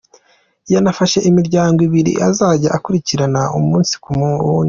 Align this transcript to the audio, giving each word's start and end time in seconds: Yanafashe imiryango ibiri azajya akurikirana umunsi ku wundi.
Yanafashe 0.73 1.19
imiryango 1.29 1.79
ibiri 1.87 2.13
azajya 2.27 2.69
akurikirana 2.77 3.41
umunsi 3.57 3.93
ku 4.03 4.09
wundi. 4.17 4.47